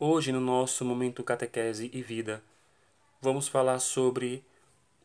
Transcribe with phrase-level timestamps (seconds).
[0.00, 2.40] Hoje, no nosso momento catequese e vida,
[3.20, 4.44] vamos falar sobre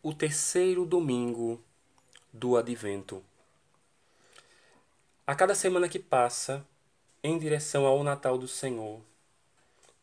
[0.04, 1.60] o terceiro domingo
[2.32, 3.24] do Advento.
[5.26, 6.64] A cada semana que passa,
[7.24, 9.02] em direção ao Natal do Senhor,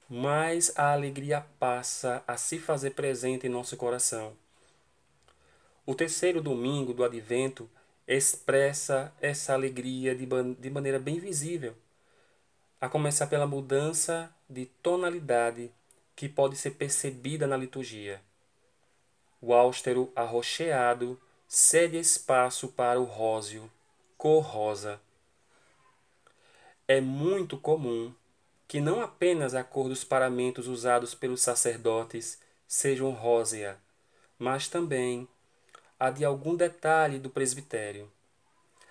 [0.09, 4.33] mais a alegria passa a se fazer presente em nosso coração.
[5.87, 7.71] O terceiro domingo do Advento
[8.09, 10.27] expressa essa alegria de,
[10.59, 11.77] de maneira bem visível
[12.81, 15.71] a começar pela mudança de tonalidade
[16.17, 18.21] que pode ser percebida na liturgia.
[19.41, 21.19] O austero arroxeado
[21.49, 23.71] cede espaço para o róseo,
[24.19, 25.01] cor rosa.
[26.87, 28.13] É muito comum
[28.67, 32.39] que não apenas a cor dos paramentos usados pelos sacerdotes
[32.69, 33.79] sejam rósea,
[34.39, 35.27] mas também
[35.99, 38.11] a de algum detalhe do presbitério.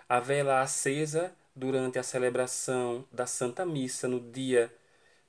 [0.08, 4.74] A vela acesa durante a celebração da Santa Missa no dia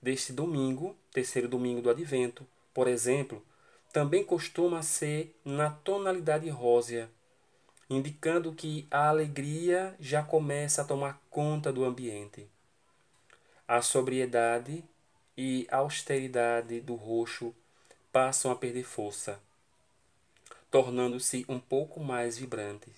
[0.00, 3.44] deste domingo, terceiro domingo do Advento, por exemplo,
[3.92, 7.10] também costuma ser na tonalidade rósea,
[7.88, 12.48] indicando que a alegria já começa a tomar conta do ambiente.
[13.66, 14.84] A sobriedade
[15.36, 17.54] e austeridade do roxo
[18.12, 19.40] passam a perder força,
[20.70, 22.94] tornando-se um pouco mais vibrantes.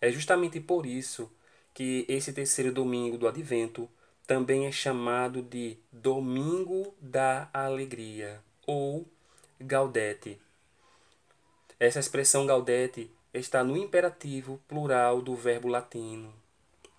[0.00, 1.30] É justamente por isso
[1.72, 3.88] que esse terceiro domingo do Advento
[4.26, 9.06] também é chamado de Domingo da Alegria ou
[9.60, 10.40] Gaudete.
[11.78, 16.32] Essa expressão Gaudete está no imperativo plural do verbo latino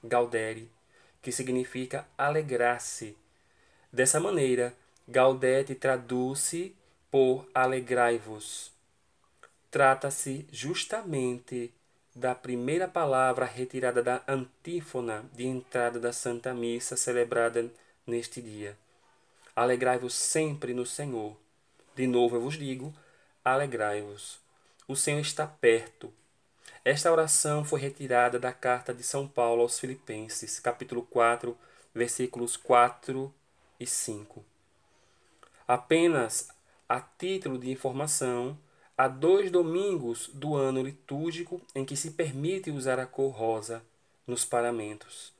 [0.03, 0.71] gaudere,
[1.21, 3.15] que significa alegrar-se.
[3.91, 4.73] Dessa maneira,
[5.07, 6.75] Gaudete traduz-se
[7.09, 8.71] por alegrai-vos.
[9.71, 11.73] Trata-se justamente
[12.17, 17.69] da primeira palavra retirada da antífona de entrada da Santa Missa celebrada
[18.07, 18.75] neste dia.
[19.55, 21.37] Alegrai-vos sempre no Senhor.
[21.95, 22.91] De novo eu vos digo,
[23.45, 24.39] alegrai-vos.
[24.87, 26.11] O Senhor está perto.
[26.83, 31.55] Esta oração foi retirada da carta de São Paulo aos Filipenses, capítulo 4,
[31.93, 33.31] versículos 4
[33.79, 34.43] e 5.
[35.67, 36.49] Apenas
[36.89, 38.57] a título de informação,
[38.99, 43.83] Há dois domingos do ano litúrgico em que se permite usar a cor rosa
[44.25, 45.31] nos paramentos,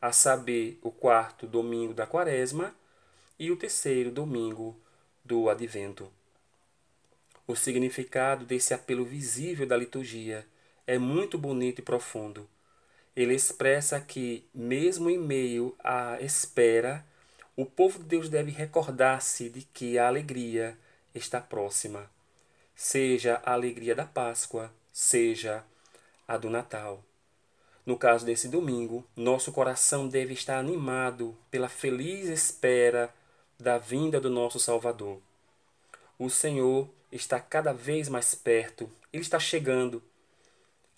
[0.00, 2.74] a saber, o quarto domingo da quaresma
[3.38, 4.74] e o terceiro domingo
[5.22, 6.10] do advento.
[7.46, 10.46] O significado desse apelo visível da liturgia
[10.86, 12.48] é muito bonito e profundo.
[13.14, 17.04] Ele expressa que, mesmo em meio à espera,
[17.54, 20.74] o povo de Deus deve recordar-se de que a alegria
[21.14, 22.13] está próxima
[22.74, 25.64] seja a alegria da Páscoa, seja
[26.26, 27.02] a do Natal.
[27.86, 33.14] No caso desse domingo, nosso coração deve estar animado pela feliz espera
[33.60, 35.20] da vinda do nosso Salvador.
[36.18, 40.02] O Senhor está cada vez mais perto, ele está chegando.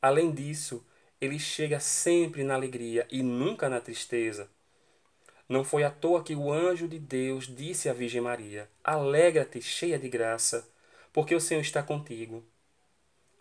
[0.00, 0.84] Além disso,
[1.20, 4.48] ele chega sempre na alegria e nunca na tristeza.
[5.48, 9.98] Não foi à toa que o anjo de Deus disse à Virgem Maria: Alegra-te, cheia
[9.98, 10.66] de graça
[11.16, 12.44] porque o Senhor está contigo.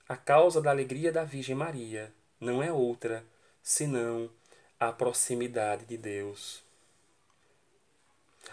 [0.08, 2.10] A causa da alegria da Virgem Maria
[2.40, 3.22] não é outra
[3.62, 4.30] senão
[4.80, 6.64] a proximidade de Deus.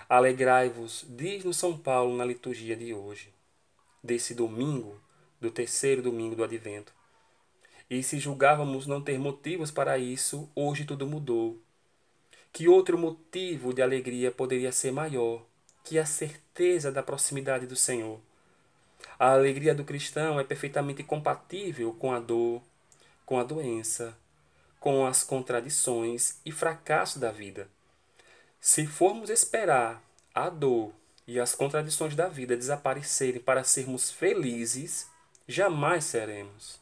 [0.08, 3.32] Alegrai-vos, diz-nos São Paulo na liturgia de hoje,
[4.02, 5.00] desse domingo,
[5.40, 6.92] do terceiro domingo do Advento.
[7.88, 11.60] E se julgávamos não ter motivos para isso, hoje tudo mudou.
[12.52, 15.46] Que outro motivo de alegria poderia ser maior
[15.84, 18.18] que a certeza da proximidade do Senhor?
[19.18, 22.62] A alegria do cristão é perfeitamente compatível com a dor,
[23.24, 24.16] com a doença,
[24.80, 27.68] com as contradições e fracasso da vida.
[28.60, 30.02] Se formos esperar
[30.34, 30.92] a dor
[31.26, 35.08] e as contradições da vida desaparecerem para sermos felizes,
[35.46, 36.80] jamais seremos.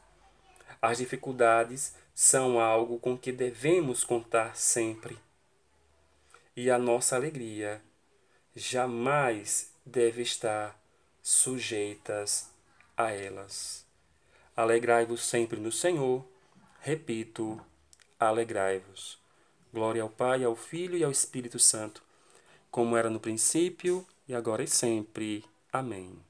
[0.80, 5.18] As dificuldades são algo com que devemos contar sempre.
[6.56, 7.82] E a nossa alegria
[8.56, 10.79] jamais deve estar
[11.22, 12.50] sujeitas
[12.96, 13.84] a elas.
[14.56, 16.24] Alegrai-vos sempre no Senhor.
[16.80, 17.60] Repito,
[18.18, 19.18] alegrai-vos.
[19.72, 22.02] Glória ao Pai, ao Filho e ao Espírito Santo,
[22.70, 25.44] como era no princípio e agora e sempre.
[25.72, 26.29] Amém.